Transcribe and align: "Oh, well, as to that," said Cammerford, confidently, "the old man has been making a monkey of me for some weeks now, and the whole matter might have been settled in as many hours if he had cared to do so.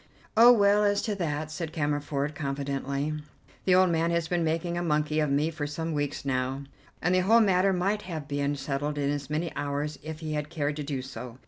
"Oh, 0.35 0.51
well, 0.51 0.83
as 0.83 1.03
to 1.03 1.13
that," 1.17 1.51
said 1.51 1.71
Cammerford, 1.71 2.33
confidently, 2.33 3.13
"the 3.65 3.75
old 3.75 3.91
man 3.91 4.09
has 4.09 4.27
been 4.27 4.43
making 4.43 4.75
a 4.75 4.81
monkey 4.81 5.19
of 5.19 5.29
me 5.29 5.51
for 5.51 5.67
some 5.67 5.93
weeks 5.93 6.25
now, 6.25 6.63
and 7.03 7.13
the 7.13 7.19
whole 7.19 7.39
matter 7.39 7.71
might 7.71 8.01
have 8.01 8.27
been 8.27 8.55
settled 8.55 8.97
in 8.97 9.11
as 9.11 9.29
many 9.29 9.55
hours 9.55 9.99
if 10.01 10.21
he 10.21 10.33
had 10.33 10.49
cared 10.49 10.75
to 10.77 10.83
do 10.83 11.03
so. 11.03 11.37